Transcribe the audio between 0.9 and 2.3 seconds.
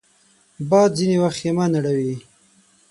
ځینې وخت خېمه نړوي